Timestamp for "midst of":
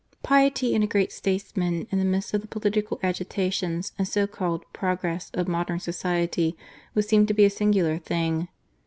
2.05-2.41